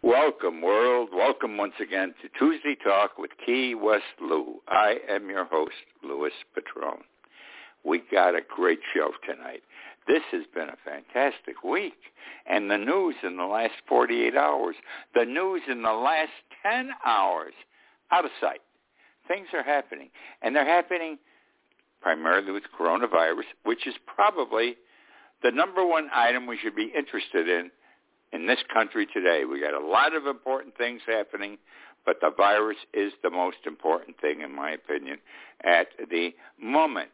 [0.01, 1.09] Welcome, world.
[1.13, 4.61] Welcome once again to Tuesday Talk with Key West Lou.
[4.69, 5.73] I am your host,
[6.05, 7.01] Louis Patron.
[7.83, 9.61] We got a great show tonight.
[10.07, 11.99] This has been a fantastic week.
[12.45, 14.75] And the news in the last 48 hours,
[15.13, 16.31] the news in the last
[16.65, 17.53] 10 hours,
[18.09, 18.61] out of sight.
[19.27, 20.11] Things are happening.
[20.41, 21.17] And they're happening
[22.01, 24.77] primarily with coronavirus, which is probably
[25.43, 27.71] the number one item we should be interested in
[28.31, 29.43] in this country today.
[29.45, 31.57] We got a lot of important things happening,
[32.05, 35.19] but the virus is the most important thing, in my opinion,
[35.63, 37.11] at the moment.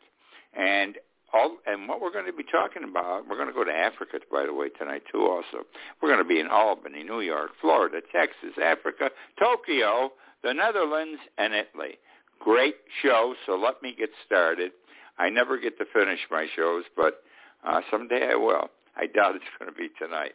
[0.57, 0.95] And
[1.33, 4.19] all, and what we're going to be talking about, we're going to go to Africa,
[4.31, 5.27] by the way, tonight too.
[5.27, 5.65] Also,
[6.01, 10.11] we're going to be in Albany, New York, Florida, Texas, Africa, Tokyo,
[10.43, 11.99] the Netherlands, and Italy.
[12.39, 13.35] Great show.
[13.45, 14.71] So let me get started.
[15.17, 17.21] I never get to finish my shows, but
[17.65, 18.69] uh, someday I will.
[18.95, 20.33] I doubt it's going to be tonight.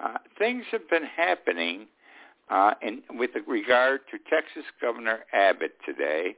[0.00, 1.86] Uh, things have been happening
[2.50, 6.36] uh, in, with regard to Texas Governor Abbott today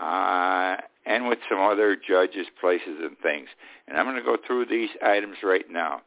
[0.00, 3.48] uh, and with some other judges, places, and things.
[3.88, 6.02] And I'm going to go through these items right now.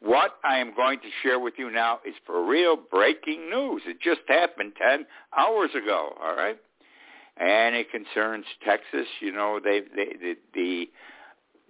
[0.00, 3.82] What I am going to share with you now is for real breaking news.
[3.86, 6.56] It just happened 10 hours ago, all right?
[7.36, 9.06] And it concerns Texas.
[9.20, 10.88] You know, they, they, the, the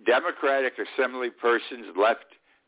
[0.07, 2.25] Democratic Assembly persons left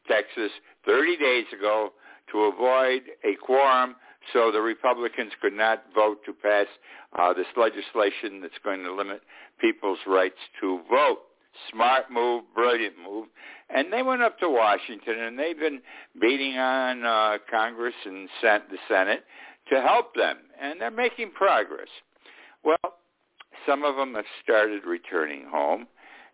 [0.08, 0.50] Texas
[0.86, 1.92] 30 days ago
[2.32, 3.96] to avoid a quorum
[4.32, 6.66] so the Republicans could not vote to pass
[7.18, 9.22] uh, this legislation that's going to limit
[9.60, 11.18] people's rights to vote.
[11.72, 13.26] Smart move, brilliant move.
[13.74, 15.80] And they went up to Washington and they've been
[16.20, 19.24] beating on uh, Congress and sent the Senate
[19.72, 20.36] to help them.
[20.60, 21.88] And they're making progress.
[22.64, 22.94] Well,
[23.66, 25.86] some of them have started returning home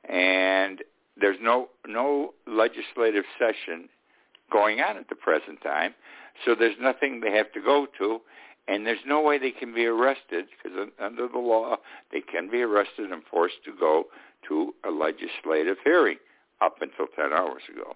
[0.09, 0.83] and
[1.21, 3.89] there's no no legislative session
[4.53, 5.95] going on at the present time,
[6.45, 8.21] so there's nothing they have to go to,
[8.69, 11.77] and there's no way they can be arrested because under the law
[12.13, 14.05] they can be arrested and forced to go
[14.49, 16.19] to a legislative hearing
[16.61, 17.95] up until 10 hours ago.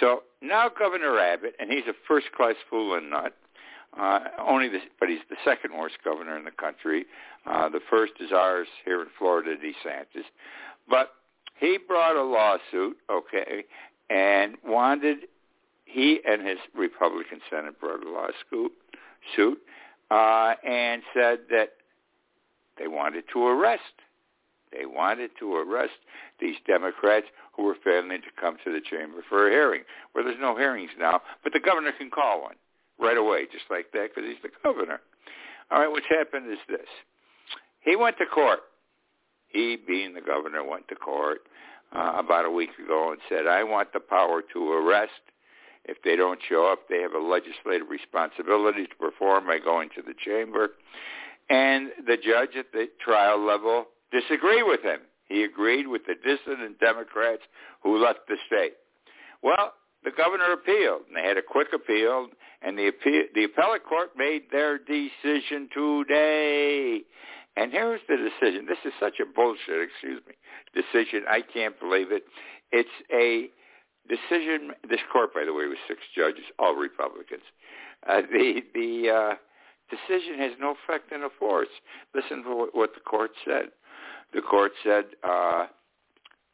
[0.00, 3.34] So now Governor Abbott, and he's a first-class fool and nut.
[3.98, 7.06] Uh, only this, but he's the second worst governor in the country.
[7.46, 10.24] Uh, the first is ours here in Florida, DeSantis.
[10.88, 11.12] But
[11.58, 13.64] he brought a lawsuit, okay,
[14.10, 15.18] and wanted
[15.84, 18.72] he and his Republican Senate brought a lawsuit
[19.34, 19.58] suit
[20.10, 21.70] uh, and said that
[22.78, 23.82] they wanted to arrest.
[24.72, 25.94] They wanted to arrest
[26.40, 29.82] these Democrats who were failing to come to the chamber for a hearing.
[30.14, 32.56] Well, there's no hearings now, but the governor can call one
[32.98, 35.00] right away, just like that, because he's the governor.
[35.70, 36.86] All right, what's happened is this.
[37.80, 38.60] He went to court
[39.48, 41.40] he, being the governor, went to court
[41.94, 45.12] uh, about a week ago and said, I want the power to arrest.
[45.84, 50.02] If they don't show up, they have a legislative responsibility to perform by going to
[50.02, 50.70] the chamber.
[51.48, 55.00] And the judge at the trial level disagreed with him.
[55.28, 57.42] He agreed with the dissident Democrats
[57.82, 58.74] who left the state.
[59.42, 59.74] Well,
[60.04, 62.28] the governor appealed, and they had a quick appeal,
[62.62, 67.00] and the, appeal, the appellate court made their decision today.
[67.56, 68.66] And here's the decision.
[68.66, 70.34] This is such a bullshit, excuse me,
[70.74, 71.24] decision.
[71.28, 72.24] I can't believe it.
[72.70, 73.48] It's a
[74.08, 74.72] decision.
[74.88, 77.42] This court, by the way, was six judges, all Republicans.
[78.06, 79.34] Uh, the the uh,
[79.90, 81.68] decision has no effect in the force.
[82.14, 83.70] Listen to what, what the court said.
[84.34, 85.66] The court said uh,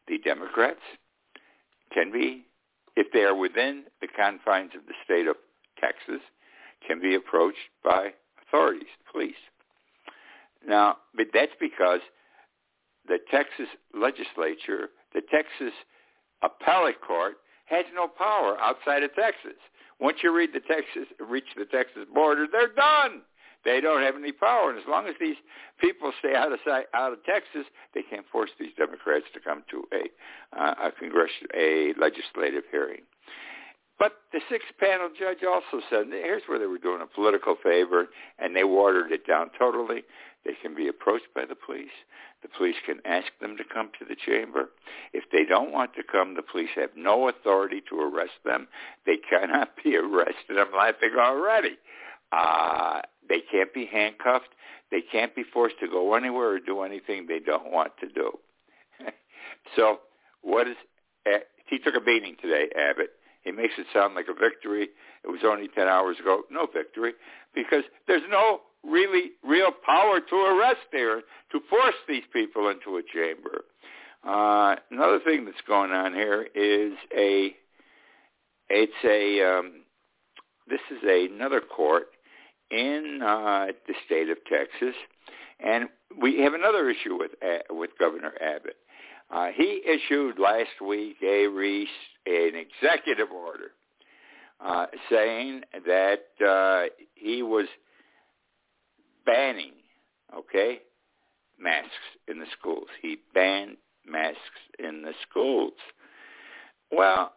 [0.06, 0.80] the Democrats
[1.92, 2.44] can be,
[2.96, 5.36] if they are within the confines of the state of
[5.80, 6.22] Texas,
[6.86, 8.10] can be approached by
[8.46, 9.34] authorities, police.
[10.66, 12.00] Now, but that's because
[13.06, 15.74] the Texas legislature, the Texas
[16.42, 17.34] appellate court,
[17.66, 19.58] has no power outside of Texas.
[20.00, 23.22] Once you read the Texas, reach the Texas border, they're done.
[23.64, 25.36] They don't have any power, and as long as these
[25.80, 27.64] people stay out of sight, out of Texas,
[27.94, 33.02] they can't force these Democrats to come to a uh, a congressional a legislative hearing.
[34.00, 38.08] But the six-panel judge also said, here's where they were doing a political favor,
[38.40, 40.02] and they watered it down totally.
[40.44, 41.94] They can be approached by the police.
[42.42, 44.70] The police can ask them to come to the chamber.
[45.12, 48.66] If they don't want to come, the police have no authority to arrest them.
[49.06, 50.58] They cannot be arrested.
[50.58, 51.78] I'm laughing already.
[52.32, 54.48] Uh, they can't be handcuffed.
[54.90, 58.38] They can't be forced to go anywhere or do anything they don't want to do.
[59.76, 60.00] so
[60.42, 60.76] what is,
[61.26, 63.10] eh, he took a beating today, Abbott.
[63.42, 64.88] He makes it sound like a victory.
[65.24, 66.42] It was only 10 hours ago.
[66.50, 67.12] No victory
[67.54, 71.20] because there's no really real power to arrest there
[71.52, 73.64] to force these people into a chamber.
[74.26, 77.55] Uh, another thing that's going on here is a
[78.69, 79.82] it's a um,
[80.69, 82.06] this is another court
[82.70, 84.94] in uh, the state of Texas,
[85.61, 85.88] and
[86.20, 88.76] we have another issue with uh, with Governor Abbott.
[89.31, 91.88] Uh, he issued last week a re-
[92.26, 93.73] an executive order
[94.64, 97.67] uh, saying that uh, he was
[99.24, 99.72] banning,
[100.36, 100.80] okay,
[101.58, 101.90] masks
[102.28, 102.88] in the schools.
[103.00, 103.76] He banned
[104.06, 104.38] masks
[104.78, 105.74] in the schools.
[106.90, 107.32] Well,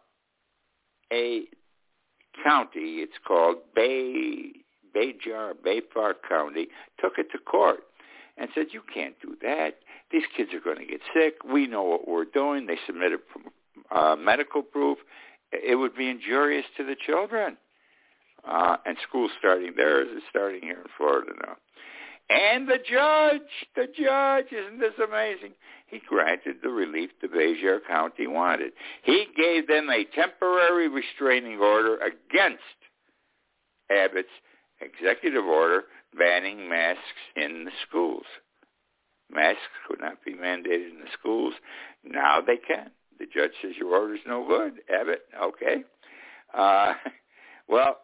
[1.12, 1.44] a
[2.44, 4.52] county, it's called Bay
[4.94, 6.68] Bayjar, Bayfar County,
[7.00, 7.80] took it to court
[8.36, 9.76] and said, you can't do that.
[10.10, 11.36] These kids are going to get sick.
[11.50, 12.66] We know what we're doing.
[12.66, 13.20] They submitted
[13.90, 14.98] uh, medical proof.
[15.52, 17.56] It would be injurious to the children.
[18.46, 21.56] Uh, and school starting there is starting here in Florida now.
[22.28, 23.40] And the judge,
[23.76, 25.52] the judge, isn't this amazing?
[25.86, 28.72] He granted the relief the Bayshore County wanted.
[29.02, 32.62] He gave them a temporary restraining order against
[33.90, 34.28] Abbott's
[34.80, 35.84] executive order
[36.18, 37.00] banning masks
[37.36, 38.24] in the schools.
[39.30, 41.54] Masks could not be mandated in the schools.
[42.04, 42.90] Now they can.
[43.18, 44.80] The judge says your order's no good.
[44.92, 45.84] Abbott, okay.
[46.52, 46.94] Uh,
[47.68, 47.98] well,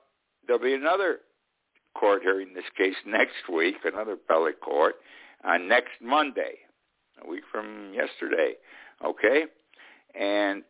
[0.47, 1.19] there'll be another
[1.95, 4.97] court hearing this case next week, another appellate court,
[5.45, 6.59] on next Monday,
[7.25, 8.55] a week from yesterday.
[9.05, 9.45] Okay?
[10.19, 10.63] And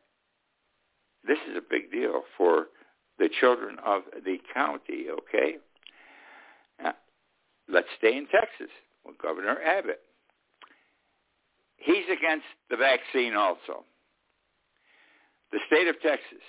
[1.27, 2.67] this is a big deal for
[3.19, 5.59] the children of the county, okay?
[6.83, 6.95] Now,
[7.69, 8.73] let's stay in Texas
[9.05, 10.01] with Governor Abbott.
[11.77, 13.85] He's against the vaccine also.
[15.53, 16.43] The state of Texas,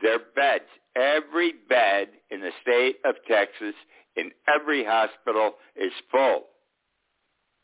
[0.00, 0.64] their beds,
[0.96, 3.74] every bed in the state of Texas
[4.16, 6.44] in every hospital is full.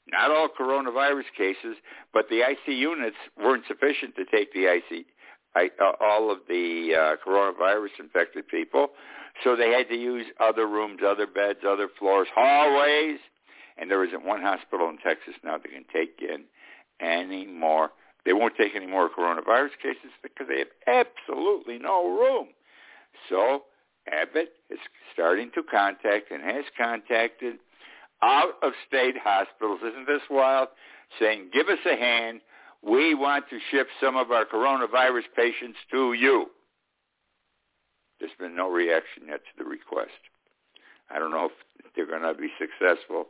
[0.07, 1.77] Not all coronavirus cases,
[2.13, 5.07] but the IC units weren't sufficient to take the IC,
[5.57, 8.89] uh, all of the uh, coronavirus infected people.
[9.43, 13.19] So they had to use other rooms, other beds, other floors, hallways.
[13.77, 16.45] And there isn't one hospital in Texas now that can take in
[17.01, 17.91] any more.
[18.25, 22.49] They won't take any more coronavirus cases because they have absolutely no room.
[23.29, 23.65] So
[24.11, 24.79] Abbott is
[25.13, 27.57] starting to contact and has contacted
[28.23, 29.81] out-of-state hospitals.
[29.87, 30.69] Isn't this wild?
[31.21, 32.41] Saying, give us a hand.
[32.83, 36.47] We want to ship some of our coronavirus patients to you.
[38.21, 40.13] There's been no reaction yet to the request.
[41.11, 43.27] I don't know if they're going to be successful,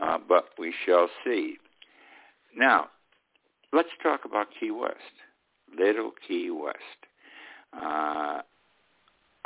[0.00, 1.56] uh, but we shall see.
[2.54, 2.88] Now,
[3.76, 5.16] let's talk about Key West,
[5.78, 7.00] Little Key West.
[7.78, 8.40] Uh,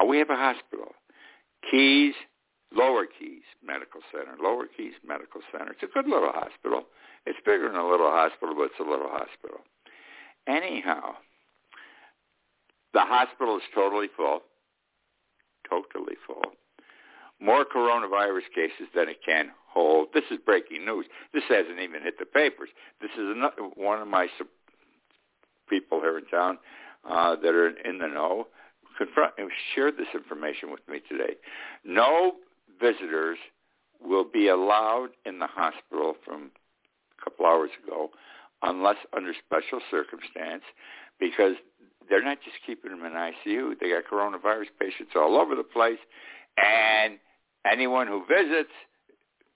[0.09, 0.95] we have a hospital,
[1.69, 2.15] Keys,
[2.73, 5.73] Lower Keys Medical Center, Lower Keys Medical Center.
[5.73, 6.85] It's a good little hospital.
[7.27, 9.61] It's bigger than a little hospital, but it's a little hospital.
[10.47, 11.15] Anyhow,
[12.95, 14.43] the hospital is totally full,
[15.69, 16.53] totally full.
[17.41, 20.09] More coronavirus cases than it can hold.
[20.13, 21.07] This is breaking news.
[21.33, 22.69] This hasn't even hit the papers.
[23.01, 24.29] This is another, one of my
[25.69, 26.59] people here in town
[27.09, 28.47] uh, that are in the know
[28.99, 29.33] confront
[29.75, 31.35] shared this information with me today.
[31.85, 32.35] No
[32.79, 33.39] visitors
[34.03, 36.51] will be allowed in the hospital from
[37.19, 38.11] a couple hours ago
[38.63, 40.63] unless under special circumstance
[41.19, 41.55] because
[42.09, 43.79] they're not just keeping them in ICU.
[43.81, 45.99] They got coronavirus patients all over the place
[46.59, 47.19] and
[47.71, 48.73] anyone who visits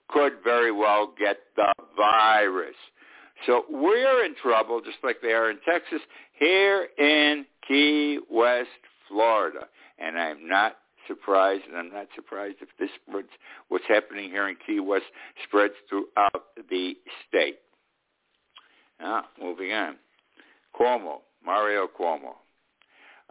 [0.08, 2.76] could very well get the virus.
[3.46, 6.00] So we're in trouble just like they are in Texas
[6.38, 8.68] here in Key West,
[9.08, 9.68] Florida.
[9.98, 13.28] And I'm not surprised, and I'm not surprised if this spreads,
[13.68, 15.04] what's happening here in Key West
[15.46, 16.94] spreads throughout the
[17.28, 17.58] state.
[19.00, 19.96] Now, moving on.
[20.78, 22.34] Cuomo, Mario Cuomo.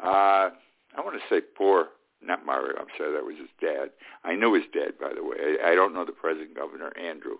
[0.01, 0.49] Uh,
[0.95, 1.87] I want to say poor,
[2.25, 3.89] not Mario, I'm sorry, that was his dad.
[4.23, 5.35] I knew his dad, by the way.
[5.39, 7.37] I, I don't know the present governor, Andrew.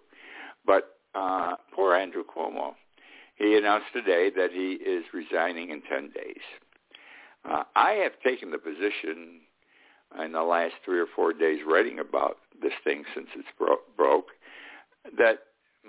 [0.66, 2.74] But uh, poor Andrew Cuomo.
[3.36, 6.44] He announced today that he is resigning in 10 days.
[7.50, 9.42] Uh, I have taken the position
[10.24, 14.28] in the last three or four days writing about this thing since it's bro- broke
[15.18, 15.40] that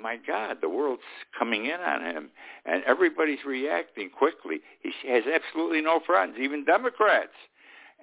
[0.00, 1.02] my God, the world's
[1.38, 2.30] coming in on him,
[2.64, 4.60] and everybody's reacting quickly.
[4.82, 7.34] He has absolutely no friends, even Democrats.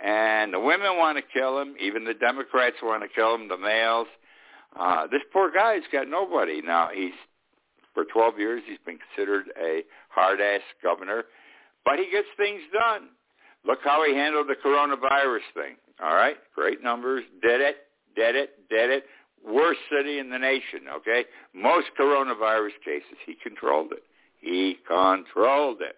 [0.03, 1.75] And the women want to kill him.
[1.79, 3.47] Even the Democrats want to kill him.
[3.47, 4.07] The males.
[4.77, 6.89] Uh, this poor guy's got nobody now.
[6.93, 7.13] He's
[7.93, 8.63] for 12 years.
[8.67, 11.25] He's been considered a hard-ass governor,
[11.85, 13.09] but he gets things done.
[13.65, 15.75] Look how he handled the coronavirus thing.
[16.01, 17.23] All right, great numbers.
[17.41, 17.75] Did it,
[18.15, 19.03] did it, did it.
[19.45, 20.81] Worst city in the nation.
[20.97, 23.17] Okay, most coronavirus cases.
[23.25, 24.03] He controlled it.
[24.39, 25.95] He controlled it.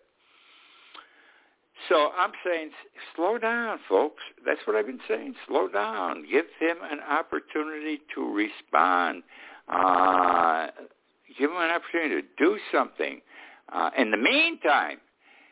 [1.89, 2.71] So I'm saying,
[3.15, 4.21] slow down, folks.
[4.45, 5.35] That's what I've been saying.
[5.47, 6.25] Slow down.
[6.29, 9.23] Give him an opportunity to respond.
[9.67, 10.67] Uh,
[11.37, 13.21] give him an opportunity to do something.
[13.71, 14.99] Uh, in the meantime,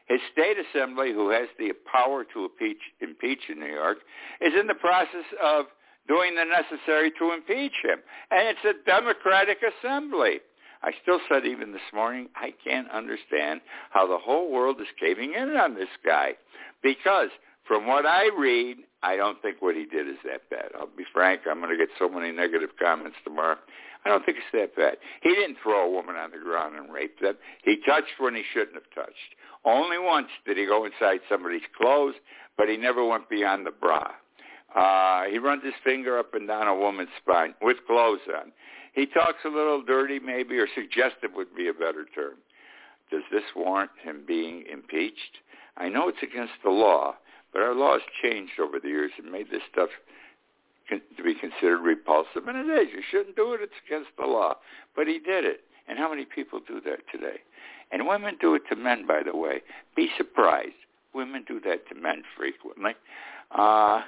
[0.07, 3.99] his state assembly, who has the power to impeach, impeach in New York,
[4.41, 5.65] is in the process of
[6.07, 7.99] doing the necessary to impeach him.
[8.29, 10.39] And it's a Democratic assembly.
[10.83, 13.61] I still said even this morning, I can't understand
[13.91, 16.33] how the whole world is caving in on this guy.
[16.81, 17.29] Because
[17.67, 20.71] from what I read, I don't think what he did is that bad.
[20.77, 23.57] I'll be frank, I'm going to get so many negative comments tomorrow.
[24.03, 24.97] I don't think it's that bad.
[25.21, 27.35] He didn't throw a woman on the ground and rape them.
[27.63, 29.35] He touched when he shouldn't have touched.
[29.63, 32.15] Only once did he go inside somebody's clothes,
[32.57, 34.11] but he never went beyond the bra.
[34.75, 38.51] Uh, he runs his finger up and down a woman's spine with clothes on.
[38.93, 42.35] He talks a little dirty, maybe, or suggestive would be a better term.
[43.09, 45.39] Does this warrant him being impeached?
[45.77, 47.15] I know it's against the law,
[47.53, 49.89] but our laws changed over the years and made this stuff
[50.89, 52.87] to be considered repulsive, and it is.
[52.93, 53.61] You shouldn't do it.
[53.61, 54.55] It's against the law.
[54.95, 55.61] But he did it.
[55.87, 57.39] And how many people do that today?
[57.91, 59.61] And women do it to men, by the way.
[59.95, 60.73] Be surprised.
[61.13, 62.91] Women do that to men frequently.
[63.51, 64.01] Uh,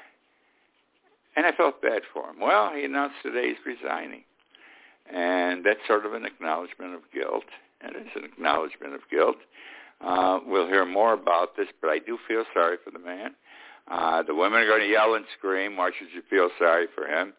[1.35, 2.39] and I felt bad for him.
[2.39, 4.23] Well, he announced today he's resigning.
[5.11, 7.45] And that's sort of an acknowledgement of guilt.
[7.81, 9.37] And it's an acknowledgement of guilt.
[10.01, 13.35] Uh, we'll hear more about this, but I do feel sorry for the man.
[13.89, 15.77] Uh, the women are going to yell and scream.
[15.77, 17.33] Why should you feel sorry for him?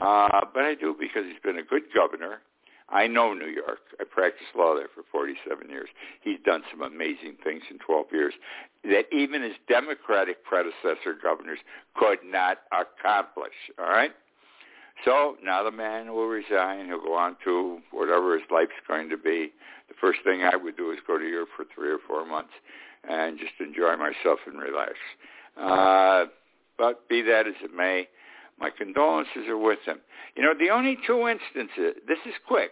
[0.00, 2.40] Uh, but I do because he's been a good governor.
[2.88, 3.80] I know New York.
[4.00, 5.88] I practiced law there for 47 years.
[6.20, 8.34] He's done some amazing things in 12 years
[8.84, 11.58] that even his Democratic predecessor governors
[11.94, 13.54] could not accomplish.
[13.78, 14.12] All right?
[15.04, 16.86] So now the man will resign.
[16.86, 19.52] He'll go on to whatever his life's going to be.
[19.88, 22.52] The first thing I would do is go to Europe for three or four months
[23.08, 24.94] and just enjoy myself and relax.
[25.56, 26.26] Uh,
[26.78, 28.08] but be that as it may,
[28.58, 29.98] my condolences are with him.
[30.36, 32.70] You know, the only two instances, this is quick.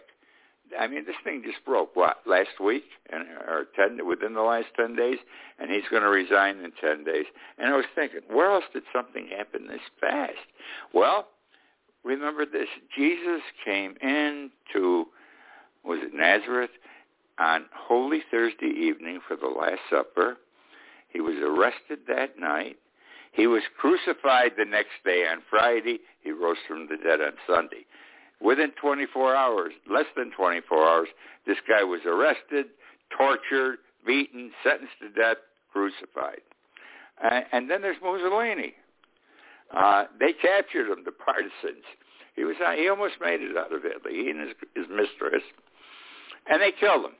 [0.79, 2.85] I mean, this thing just broke, what, last week?
[3.11, 5.17] And, or 10, within the last 10 days?
[5.59, 7.25] And he's going to resign in 10 days.
[7.57, 10.47] And I was thinking, where else did something happen this fast?
[10.93, 11.27] Well,
[12.03, 12.67] remember this.
[12.95, 15.05] Jesus came into,
[15.83, 16.71] was it Nazareth,
[17.39, 20.37] on Holy Thursday evening for the Last Supper.
[21.09, 22.77] He was arrested that night.
[23.33, 25.99] He was crucified the next day on Friday.
[26.21, 27.85] He rose from the dead on Sunday.
[28.41, 31.07] Within 24 hours, less than 24 hours,
[31.45, 32.67] this guy was arrested,
[33.15, 35.37] tortured, beaten, sentenced to death,
[35.71, 36.41] crucified.
[37.21, 38.73] And then there's Mussolini.
[39.75, 41.85] Uh, they captured him, the partisans.
[42.35, 45.43] He was he almost made it out of Italy, he and his, his mistress,
[46.49, 47.15] and they killed him.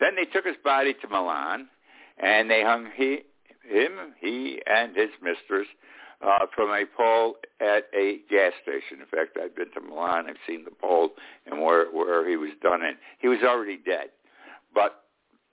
[0.00, 1.68] Then they took his body to Milan,
[2.18, 3.20] and they hung he,
[3.68, 5.66] him, he, and his mistress
[6.22, 9.00] uh, from a pole at a gas station.
[9.00, 10.26] In fact, I've been to Milan.
[10.28, 11.10] I've seen the pole
[11.46, 12.94] and where where he was done in.
[13.18, 14.10] He was already dead,
[14.74, 15.05] but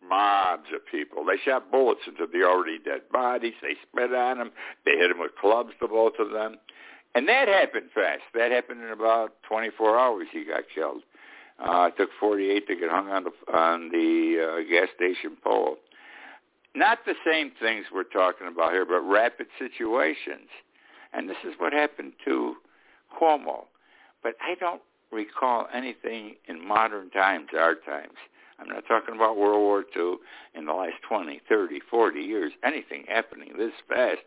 [0.07, 1.25] mobs of people.
[1.25, 3.53] They shot bullets into the already dead bodies.
[3.61, 4.51] They spit on him.
[4.85, 6.57] They hit him with clubs, the both of them.
[7.15, 8.23] And that happened fast.
[8.33, 10.27] That happened in about 24 hours.
[10.31, 11.03] He got killed.
[11.59, 15.77] Uh, it took 48 to get hung on the on the uh, gas station pole
[16.75, 20.49] not the same things we're talking about here, but rapid situations.
[21.13, 22.55] And this is what happened to
[23.19, 23.65] Cuomo.
[24.23, 24.81] But I don't
[25.11, 28.17] recall anything in modern times, our times.
[28.63, 30.15] I'm not talking about World War II
[30.55, 34.21] in the last 20, 30, 40 years, anything happening this fast.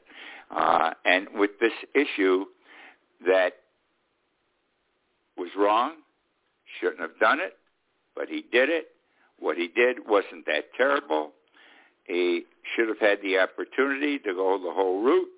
[0.51, 2.45] Uh, and with this issue
[3.27, 3.55] that
[5.37, 5.93] was wrong,
[6.81, 7.57] shouldn't have done it,
[8.15, 8.89] but he did it.
[9.39, 11.33] What he did wasn't that terrible.
[12.05, 15.29] He should have had the opportunity to go the whole route.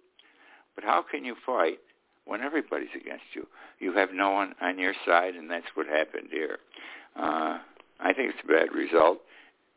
[0.75, 1.78] But how can you fight
[2.25, 3.47] when everybody's against you?
[3.78, 6.59] You have no one on your side, and that's what happened here.
[7.17, 7.59] Uh,
[8.00, 9.19] I think it's a bad result,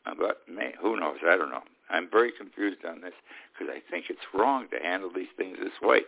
[0.05, 1.17] uh, but may, who knows?
[1.25, 1.63] I don't know.
[1.89, 3.13] I'm very confused on this
[3.53, 6.01] because I think it's wrong to handle these things this way.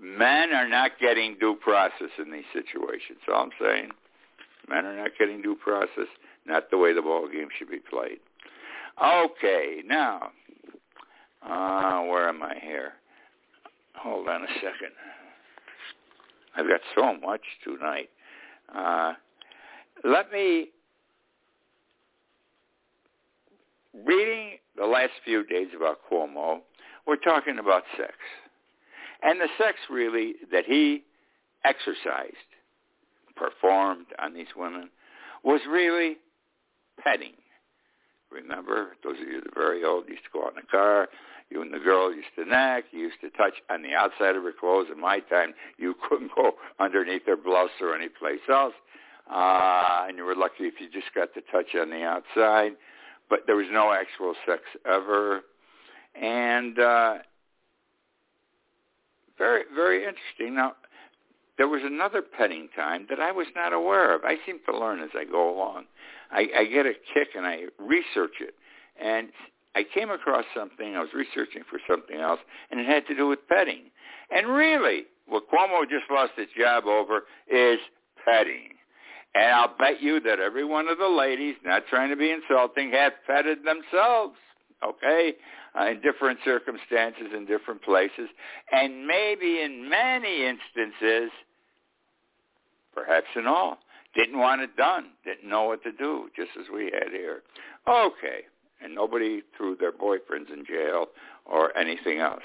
[0.00, 3.18] Men are not getting due process in these situations.
[3.26, 3.90] So I'm saying
[4.68, 6.08] men are not getting due process,
[6.46, 8.18] not the way the ball game should be played.
[9.02, 10.30] Okay, now,
[11.42, 12.92] uh, where am I here?
[13.94, 14.92] Hold on a second.
[16.56, 18.10] I've got so much tonight.
[18.74, 19.14] Uh,
[20.04, 20.70] let me,
[24.04, 26.60] reading the last few days about Cuomo,
[27.06, 28.14] we're talking about sex.
[29.22, 31.04] And the sex really that he
[31.64, 32.36] exercised,
[33.34, 34.90] performed on these women,
[35.42, 36.16] was really
[37.02, 37.32] petting
[38.30, 41.08] Remember, those of you that are very old used to go out in a car.
[41.50, 42.84] You and the girl used to neck.
[42.90, 44.88] You used to touch on the outside of her clothes.
[44.92, 48.74] In my time, you couldn't go underneath her blouse or any place else.
[49.30, 52.72] Uh, and you were lucky if you just got to touch on the outside.
[53.28, 55.42] But there was no actual sex ever.
[56.20, 57.14] And uh,
[59.38, 60.54] very, very interesting.
[60.54, 60.74] Now,
[61.58, 64.24] there was another petting time that I was not aware of.
[64.24, 65.84] I seem to learn as I go along.
[66.30, 68.54] I, I get a kick and I research it.
[69.02, 69.28] And
[69.74, 70.96] I came across something.
[70.96, 72.40] I was researching for something else,
[72.70, 73.90] and it had to do with petting.
[74.30, 77.78] And really, what Cuomo just lost his job over is
[78.24, 78.75] petting.
[79.34, 82.90] And I'll bet you that every one of the ladies, not trying to be insulting,
[82.92, 84.36] have petted themselves,
[84.82, 85.34] okay,
[85.78, 88.28] uh, in different circumstances in different places.
[88.72, 91.30] And maybe in many instances,
[92.94, 93.78] perhaps in all,
[94.14, 97.42] didn't want it done, didn't know what to do, just as we had here.
[97.86, 98.44] Okay,
[98.82, 101.06] and nobody threw their boyfriends in jail
[101.44, 102.42] or anything else.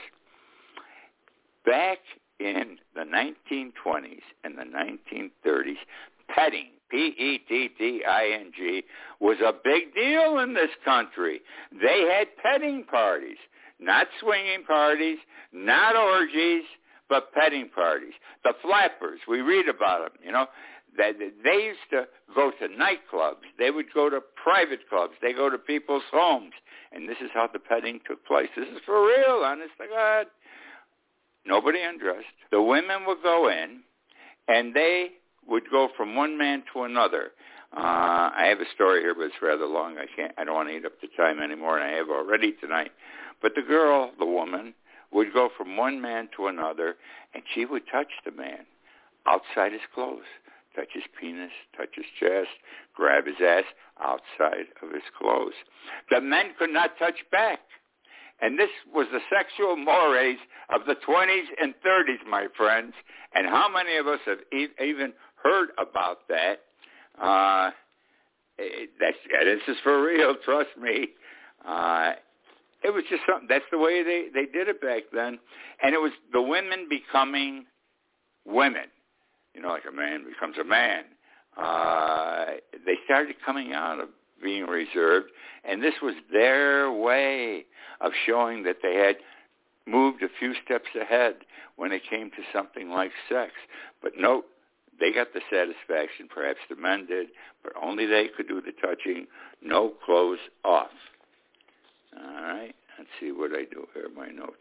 [1.65, 1.99] Back
[2.39, 5.77] in the 1920s and the 1930s,
[6.33, 8.83] petting, P-E-T-T-I-N-G,
[9.19, 11.41] was a big deal in this country.
[11.71, 13.37] They had petting parties,
[13.79, 15.17] not swinging parties,
[15.53, 16.63] not orgies,
[17.09, 18.13] but petting parties.
[18.43, 20.47] The flappers, we read about them, you know
[20.97, 23.47] that they used to go to nightclubs.
[23.57, 25.13] They would go to private clubs.
[25.21, 26.53] They go to people's homes,
[26.91, 28.49] and this is how the petting took place.
[28.57, 30.27] This is for real, honest to God.
[31.45, 32.25] Nobody undressed.
[32.51, 33.81] The women would go in,
[34.47, 35.11] and they
[35.47, 37.31] would go from one man to another.
[37.75, 39.97] Uh, I have a story here, but it's rather long.
[39.97, 40.33] I can't.
[40.37, 42.91] I don't want to eat up the time anymore, and I have already tonight.
[43.41, 44.73] But the girl, the woman,
[45.11, 46.95] would go from one man to another,
[47.33, 48.65] and she would touch the man
[49.25, 50.25] outside his clothes
[50.75, 52.49] touch his penis, touch his chest,
[52.95, 53.63] grab his ass
[54.01, 55.53] outside of his clothes.
[56.09, 57.59] The men could not touch back.
[58.41, 60.37] And this was the sexual mores
[60.73, 62.93] of the 20s and 30s, my friends.
[63.35, 66.61] And how many of us have e- even heard about that?
[67.21, 67.71] Uh,
[68.99, 71.09] that's, this is for real, trust me.
[71.65, 72.13] Uh,
[72.83, 73.47] it was just something.
[73.47, 75.39] That's the way they, they did it back then.
[75.83, 77.65] And it was the women becoming
[78.45, 78.85] women
[79.53, 81.03] you know, like a man becomes a man.
[81.57, 82.45] Uh,
[82.85, 84.09] they started coming out of
[84.41, 85.27] being reserved,
[85.63, 87.65] and this was their way
[87.99, 89.17] of showing that they had
[89.85, 91.35] moved a few steps ahead
[91.75, 93.51] when it came to something like sex.
[94.01, 94.45] But note,
[95.01, 97.27] they got the satisfaction, perhaps the men did,
[97.63, 99.25] but only they could do the touching,
[99.61, 100.91] no clothes off.
[102.15, 104.53] All right, let's see what I do here, my notes.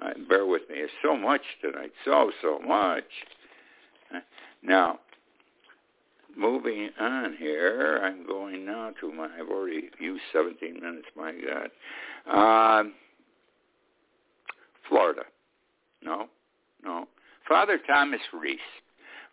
[0.00, 0.76] All right, bear with me.
[0.76, 3.04] There's so much tonight, so, so much.
[4.62, 4.98] Now,
[6.36, 12.80] moving on here, I'm going now to my, I've already used 17 minutes, my God.
[12.80, 12.92] Um,
[14.88, 15.22] Florida.
[16.02, 16.26] No,
[16.84, 17.06] no.
[17.48, 18.60] Father Thomas Reese.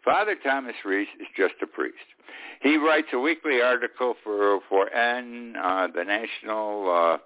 [0.03, 1.95] Father Thomas Reese is just a priest.
[2.61, 7.17] He writes a weekly article for for N, uh, the National uh,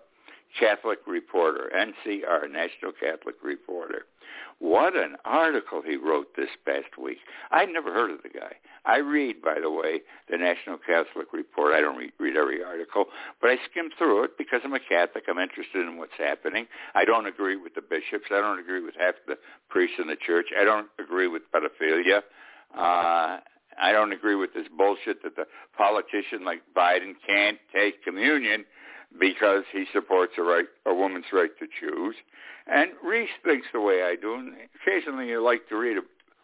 [0.59, 4.05] Catholic Reporter, NCR, National Catholic Reporter.
[4.59, 7.19] What an article he wrote this past week.
[7.51, 8.53] I'd never heard of the guy.
[8.85, 11.73] I read, by the way, the National Catholic Report.
[11.73, 13.05] I don't read, read every article,
[13.39, 15.25] but I skim through it because I'm a Catholic.
[15.29, 16.65] I'm interested in what's happening.
[16.95, 18.25] I don't agree with the bishops.
[18.31, 19.37] I don't agree with half the
[19.69, 20.47] priests in the church.
[20.59, 22.21] I don't agree with pedophilia.
[22.75, 23.39] Uh,
[23.79, 25.45] I don't agree with this bullshit that the
[25.77, 28.65] politician like Biden can't take communion
[29.19, 32.15] because he supports a right, a woman's right to choose.
[32.67, 35.97] And Reese thinks the way I do, and occasionally you like to read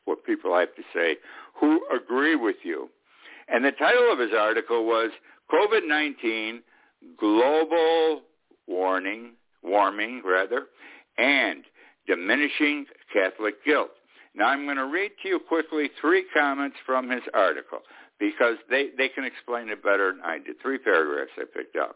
[0.06, 1.18] what people have to say
[1.60, 2.90] who agree with you.
[3.48, 5.12] And the title of his article was
[5.52, 6.60] COVID-19
[7.20, 8.22] Global
[8.68, 9.32] Warning,
[9.62, 10.68] Warming rather,
[11.18, 11.64] and
[12.08, 13.92] Diminishing Catholic Guilt.
[14.36, 17.80] Now I'm going to read to you quickly three comments from his article
[18.20, 20.62] because they, they can explain it better than I did.
[20.62, 21.96] Three paragraphs I picked up.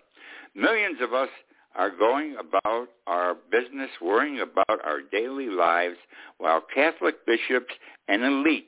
[0.56, 1.30] Millions of us
[1.76, 5.98] are going about our business, worrying about our daily lives,
[6.38, 7.74] while Catholic bishops
[8.08, 8.64] and elites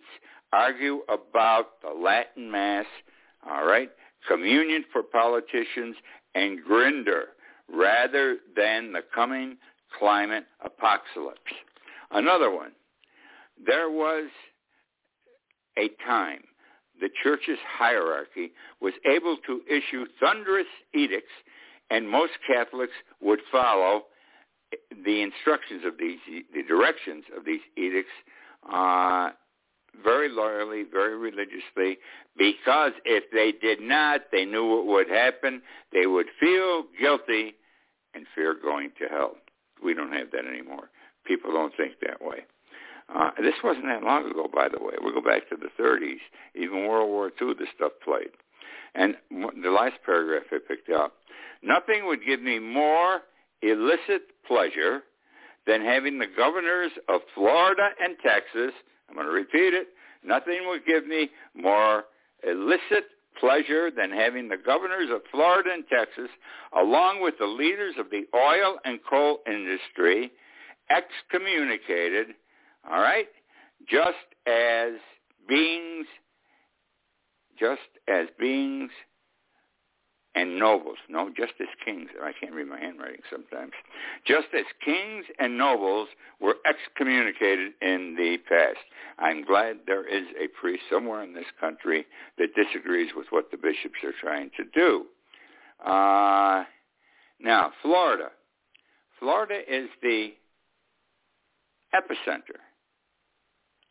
[0.53, 2.85] argue about the Latin Mass,
[3.49, 3.89] all right,
[4.27, 5.95] communion for politicians,
[6.35, 7.23] and Grindr,
[7.71, 9.57] rather than the coming
[9.97, 11.39] climate apocalypse.
[12.11, 12.71] Another one.
[13.65, 14.29] There was
[15.77, 16.41] a time
[16.99, 21.31] the church's hierarchy was able to issue thunderous edicts
[21.89, 24.03] and most Catholics would follow
[25.03, 26.19] the instructions of these,
[26.53, 28.11] the directions of these edicts,
[28.71, 29.31] uh,
[30.03, 31.97] very loyally, very religiously,
[32.37, 35.61] because if they did not, they knew what would happen.
[35.91, 37.55] They would feel guilty
[38.13, 39.35] and fear going to hell.
[39.83, 40.89] we don't have that anymore.
[41.25, 42.45] People don't think that way.
[43.13, 44.93] Uh, this wasn't that long ago, by the way.
[45.03, 46.19] We go back to the 30s,
[46.55, 48.29] even World War II, this stuff played.
[48.95, 51.13] And the last paragraph I picked up,
[51.63, 53.21] nothing would give me more
[53.61, 55.01] illicit pleasure
[55.67, 58.73] than having the governors of Florida and Texas,
[59.09, 59.87] I'm going to repeat it,
[60.23, 62.05] nothing would give me more
[62.47, 63.05] illicit
[63.39, 66.29] pleasure than having the governors of Florida and Texas,
[66.77, 70.31] along with the leaders of the oil and coal industry,
[70.89, 72.27] excommunicated,
[72.89, 73.27] all right,
[73.87, 74.93] just as
[75.47, 76.07] beings,
[77.59, 78.91] just as beings
[80.35, 80.97] and nobles.
[81.09, 82.09] No, just as kings.
[82.21, 83.73] I can't read my handwriting sometimes.
[84.25, 86.07] Just as kings and nobles
[86.39, 88.77] were excommunicated in the past.
[89.17, 92.05] I'm glad there is a priest somewhere in this country
[92.37, 95.05] that disagrees with what the bishops are trying to do.
[95.85, 96.63] Uh,
[97.39, 98.29] now, Florida.
[99.19, 100.29] Florida is the
[101.93, 102.59] epicenter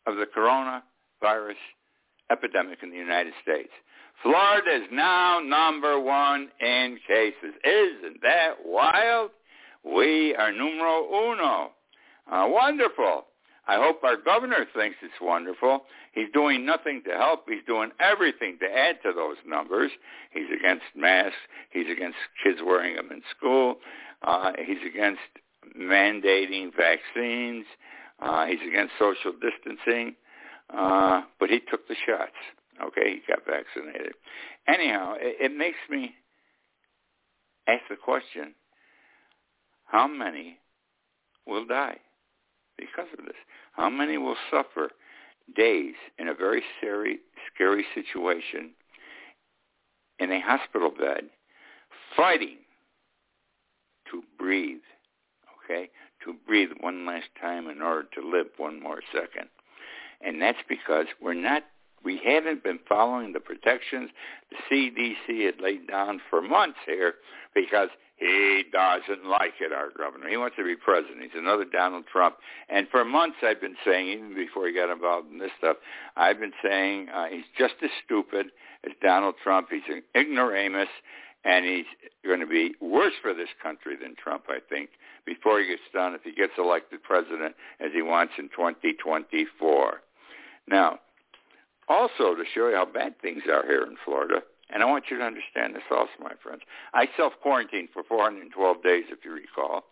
[0.09, 1.55] of the coronavirus
[2.31, 3.69] epidemic in the United States.
[4.21, 7.55] Florida is now number one in cases.
[7.63, 9.31] Isn't that wild?
[9.83, 11.71] We are numero uno.
[12.29, 13.25] Uh, wonderful.
[13.67, 15.83] I hope our governor thinks it's wonderful.
[16.13, 17.45] He's doing nothing to help.
[17.47, 19.91] He's doing everything to add to those numbers.
[20.31, 21.37] He's against masks.
[21.69, 23.75] He's against kids wearing them in school.
[24.23, 25.21] Uh, he's against
[25.79, 27.65] mandating vaccines.
[28.21, 30.15] Uh, he's against social distancing.
[30.73, 32.31] Uh, but he took the shots.
[32.81, 34.13] Okay, he got vaccinated.
[34.67, 36.13] Anyhow, it, it makes me
[37.67, 38.53] ask the question,
[39.85, 40.59] how many
[41.45, 41.97] will die
[42.77, 43.35] because of this?
[43.73, 44.89] How many will suffer
[45.55, 47.19] days in a very scary,
[47.53, 48.71] scary situation
[50.19, 51.23] in a hospital bed
[52.15, 52.57] fighting
[54.11, 54.81] to breathe,
[55.63, 55.89] okay?
[56.29, 59.49] To breathe one last time in order to live one more second.
[60.21, 61.63] And that's because we're not
[62.03, 64.11] we haven't been following the protections
[64.51, 67.15] the CDC had laid down for months here
[67.55, 70.29] because he doesn't like it, our governor.
[70.29, 71.21] He wants to be president.
[71.23, 72.35] He's another Donald Trump.
[72.69, 75.77] And for months I've been saying, even before he got involved in this stuff,
[76.15, 78.47] I've been saying uh, he's just as stupid
[78.85, 79.69] as Donald Trump.
[79.71, 80.89] He's an ignoramus,
[81.45, 81.85] and he's
[82.25, 84.89] going to be worse for this country than Trump, I think,
[85.25, 90.01] before he gets done, if he gets elected president as he wants in 2024.
[90.67, 90.99] Now,
[91.87, 95.17] also, to show you how bad things are here in Florida, and I want you
[95.17, 96.61] to understand this also, my friends.
[96.93, 99.85] I self-quarantined for 412 days, if you recall.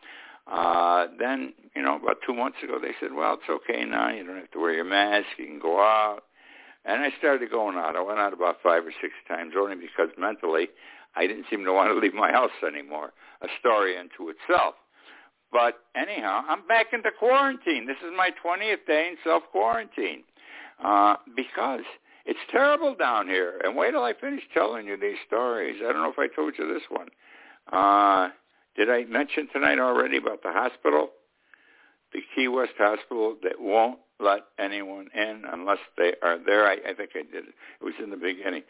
[0.45, 4.09] Uh, then, you know, about two months ago, they said, well, it's okay now.
[4.09, 5.25] You don't have to wear your mask.
[5.37, 6.21] You can go out.
[6.85, 7.95] And I started going out.
[7.97, 10.69] I went out about five or six times only because mentally
[11.17, 13.11] I didn't seem to want to leave my house anymore.
[13.41, 14.75] A story unto itself.
[15.51, 17.87] But anyhow, I'm back into quarantine.
[17.87, 20.23] This is my 20th day in self-quarantine
[20.83, 21.83] uh, because
[22.25, 23.61] it's terrible down here.
[23.63, 25.77] And wait till I finish telling you these stories.
[25.81, 27.07] I don't know if I told you this one.
[27.71, 28.29] Uh,
[28.75, 31.09] did I mention tonight already about the hospital,
[32.13, 36.65] the Key West hospital that won't let anyone in unless they are there?
[36.65, 37.53] I, I think I did it.
[37.81, 38.63] It was in the beginning.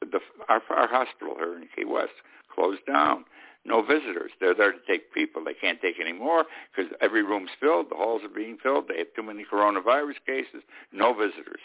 [0.00, 2.12] The, our, our hospital here in Key West
[2.54, 3.24] closed down.
[3.64, 4.30] No visitors.
[4.40, 5.44] They're there to take people.
[5.44, 7.90] They can't take any more because every room's filled.
[7.90, 8.86] The halls are being filled.
[8.88, 10.62] They have too many coronavirus cases.
[10.92, 11.60] No visitors.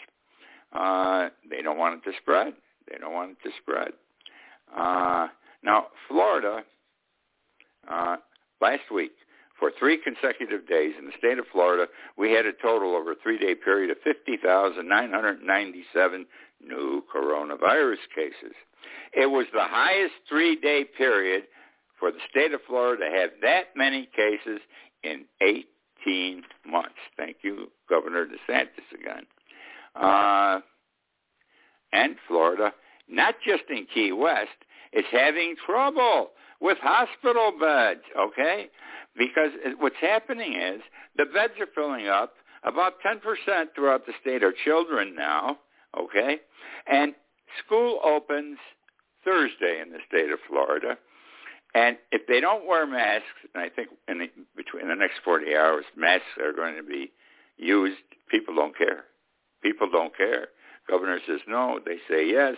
[0.72, 2.52] Uh, they don't want it to spread.
[2.90, 3.92] They don't want it to spread.
[4.76, 5.28] Uh,
[5.62, 6.64] now, Florida,
[7.88, 8.16] uh,
[8.60, 9.12] last week,
[9.58, 13.16] for three consecutive days in the state of Florida, we had a total over a
[13.22, 16.26] three-day period of 50,997
[16.62, 18.54] new coronavirus cases.
[19.12, 21.44] It was the highest three-day period
[21.98, 24.60] for the state of Florida to have that many cases
[25.02, 26.94] in 18 months.
[27.16, 29.24] Thank you, Governor DeSantis again.
[29.94, 30.60] Uh,
[31.92, 32.72] and Florida,
[33.08, 34.50] not just in Key West,
[34.92, 38.68] is having trouble with hospital beds, okay?
[39.16, 40.80] Because what's happening is
[41.16, 42.34] the beds are filling up.
[42.64, 43.20] About 10%
[43.74, 45.58] throughout the state are children now,
[45.98, 46.38] okay?
[46.86, 47.14] And
[47.64, 48.58] school opens
[49.24, 50.98] Thursday in the state of Florida.
[51.74, 55.54] And if they don't wear masks, and I think in the, between the next 40
[55.54, 57.12] hours, masks are going to be
[57.56, 57.98] used,
[58.30, 59.04] people don't care.
[59.62, 60.48] People don't care.
[60.88, 61.80] Governor says no.
[61.84, 62.54] They say yes.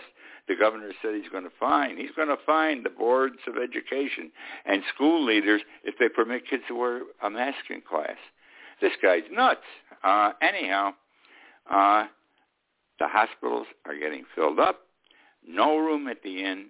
[0.49, 1.95] The governor said he's going to fine.
[1.95, 4.31] He's going to fine the boards of education
[4.65, 8.17] and school leaders if they permit kids to wear a mask in class.
[8.81, 9.61] This guy's nuts.
[10.03, 10.91] Uh, anyhow,
[11.69, 12.05] uh,
[12.99, 14.81] the hospitals are getting filled up.
[15.47, 16.67] No room at the inn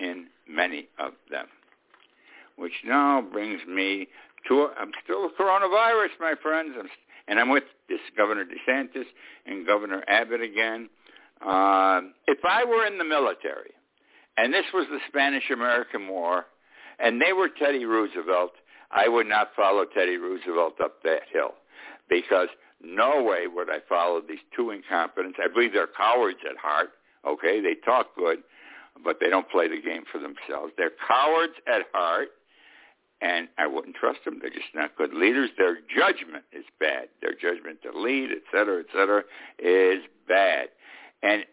[0.00, 1.46] in many of them
[2.56, 4.08] which now brings me
[4.48, 6.74] to, I'm still coronavirus, my friends.
[6.78, 6.88] I'm,
[7.28, 9.04] and I'm with this Governor DeSantis
[9.46, 10.88] and Governor Abbott again.
[11.44, 13.72] Uh, if I were in the military,
[14.36, 16.46] and this was the Spanish-American War,
[16.98, 18.52] and they were Teddy Roosevelt,
[18.90, 21.54] I would not follow Teddy Roosevelt up that hill
[22.08, 22.48] because
[22.82, 25.38] no way would I follow these two incompetents.
[25.42, 26.90] I believe they're cowards at heart.
[27.26, 28.38] Okay, they talk good,
[29.04, 30.72] but they don't play the game for themselves.
[30.76, 32.28] They're cowards at heart,
[33.20, 34.38] and I wouldn't trust them.
[34.40, 35.50] They're just not good leaders.
[35.56, 37.08] Their judgment is bad.
[37.20, 39.22] Their judgment to lead, et cetera, et cetera,
[39.58, 40.68] is bad.
[41.22, 41.44] And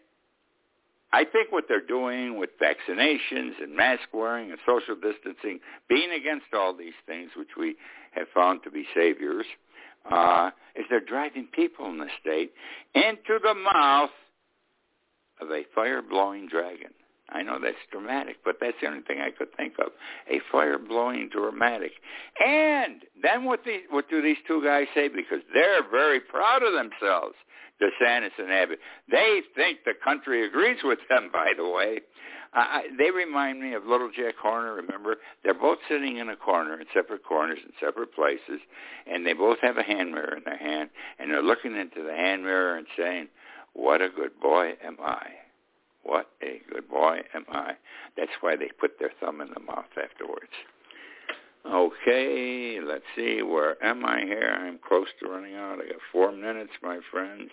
[1.12, 6.46] I think what they're doing with vaccinations and mask wearing and social distancing, being against
[6.54, 7.76] all these things, which we
[8.12, 9.46] have found to be saviors,
[10.10, 12.52] uh, is they're driving people in the state
[12.94, 14.10] into the mouth
[15.40, 16.90] of a fire-blowing dragon.
[17.32, 19.92] I know that's dramatic, but that's the only thing I could think of.
[20.28, 21.92] A fire-blowing dramatic.
[22.44, 25.08] And then what, the, what do these two guys say?
[25.08, 27.36] Because they're very proud of themselves.
[27.80, 28.78] DeSantis and Abbott.
[29.10, 32.00] They think the country agrees with them, by the way.
[32.52, 34.74] Uh, they remind me of Little Jack Horner.
[34.74, 38.60] Remember, they're both sitting in a corner, in separate corners, in separate places,
[39.06, 42.12] and they both have a hand mirror in their hand, and they're looking into the
[42.12, 43.28] hand mirror and saying,
[43.72, 45.28] "What a good boy am I."
[46.02, 47.76] What a good boy am I.
[48.16, 50.52] That's why they put their thumb in the mouth afterwards.
[51.66, 53.42] Okay, let's see.
[53.42, 54.56] Where am I here?
[54.58, 55.78] I'm close to running out.
[55.78, 57.50] I got four minutes, my friends.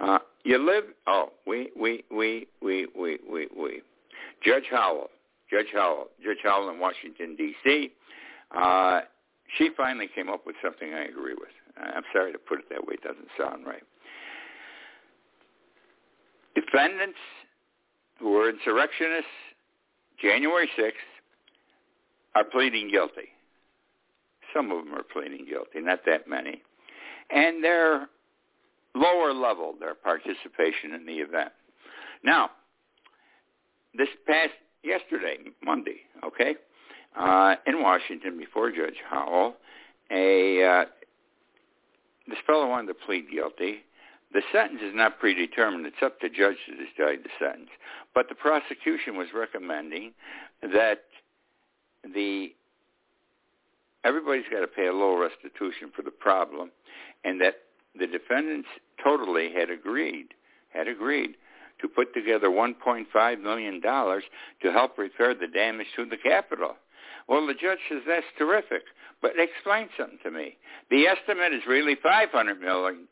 [0.00, 0.84] Uh, you live.
[1.06, 3.82] Oh, we, we, we, we, we, we, we.
[4.44, 5.08] Judge Howell,
[5.50, 7.90] Judge Howell, Judge Howell in Washington D.C.
[8.56, 9.00] Uh,
[9.56, 11.48] she finally came up with something I agree with.
[11.76, 13.82] I'm sorry to put it that way; it doesn't sound right.
[16.54, 17.18] Defendants
[18.20, 19.26] who were insurrectionists
[20.20, 20.92] January 6th
[22.34, 23.28] are pleading guilty.
[24.54, 26.62] Some of them are pleading guilty, not that many.
[27.30, 28.08] And they're
[28.94, 31.52] lower level their participation in the event.
[32.22, 32.50] Now,
[33.96, 34.52] this past
[34.82, 36.56] yesterday, Monday, okay,
[37.16, 39.54] uh, in Washington before Judge Howell,
[40.10, 40.84] a uh,
[42.26, 43.84] this fellow wanted to plead guilty.
[44.32, 45.86] The sentence is not predetermined.
[45.86, 47.70] It's up to judge to decide the sentence.
[48.14, 50.12] But the prosecution was recommending
[50.62, 51.04] that
[52.02, 52.48] the
[54.04, 56.70] everybody's got to pay a low restitution for the problem,
[57.24, 57.54] and that
[57.98, 58.68] the defendants
[59.02, 60.28] totally had agreed
[60.72, 61.36] had agreed
[61.80, 64.24] to put together 1.5 million dollars
[64.62, 66.76] to help repair the damage to the Capitol.
[67.28, 68.82] Well, the judge says that's terrific,
[69.22, 70.56] but explain something to me.
[70.90, 72.60] The estimate is really 500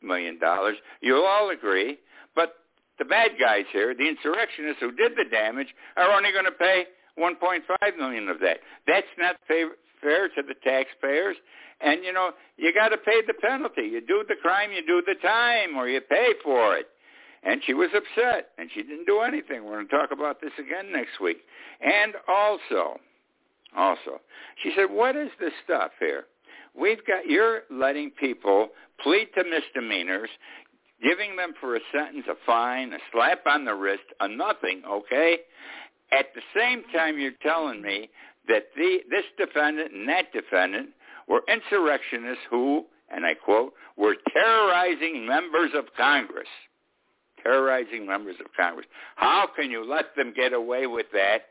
[0.02, 0.76] million dollars.
[1.00, 1.98] You'll all agree,
[2.34, 2.54] but
[2.98, 6.84] the bad guys here, the insurrectionists who did the damage, are only going to pay
[7.18, 8.58] 1.5 million of that.
[8.86, 9.70] That's not fair,
[10.02, 11.36] fair to the taxpayers.
[11.80, 13.82] And you know, you got to pay the penalty.
[13.82, 16.86] You do the crime, you do the time, or you pay for it.
[17.44, 19.64] And she was upset, and she didn't do anything.
[19.64, 21.38] We're going to talk about this again next week.
[21.80, 23.00] And also,
[23.76, 24.20] also,
[24.62, 26.26] she said, "What is this stuff here?
[26.78, 28.68] We've got you're letting people
[29.02, 30.30] plead to misdemeanors."
[31.02, 35.38] Giving them for a sentence a fine, a slap on the wrist, a nothing, okay?
[36.12, 38.08] At the same time, you're telling me
[38.48, 40.90] that the, this defendant and that defendant
[41.28, 46.48] were insurrectionists who, and I quote, were terrorizing members of Congress.
[47.42, 48.86] Terrorizing members of Congress.
[49.16, 51.42] How can you let them get away with that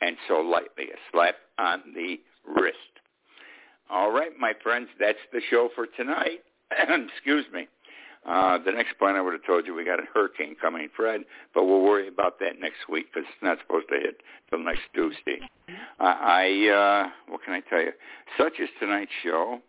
[0.00, 0.84] and so lightly?
[0.84, 2.76] A slap on the wrist.
[3.90, 6.40] All right, my friends, that's the show for tonight.
[6.70, 7.68] Excuse me.
[8.26, 11.22] Uh, the next point I would have told you we got a hurricane coming, Fred,
[11.54, 14.82] but we'll worry about that next week because it's not supposed to hit till next
[14.94, 15.40] Tuesday.
[15.98, 17.92] Uh, I, uh, what can I tell you?
[18.36, 19.60] Such is tonight's show.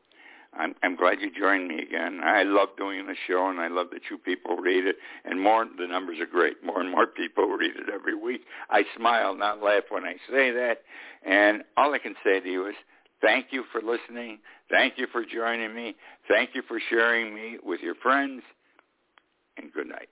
[0.54, 2.20] I'm, I'm glad you joined me again.
[2.24, 4.98] I love doing the show, and I love that you people read it.
[5.24, 6.62] And more, the numbers are great.
[6.64, 8.42] More and more people read it every week.
[8.70, 10.82] I smile, not laugh, when I say that.
[11.24, 12.76] And all I can say to you is,
[13.21, 14.39] thank you for listening.
[14.69, 15.95] Thank you for joining me.
[16.27, 18.41] Thank you for sharing me with your friends.
[19.57, 20.10] And good night.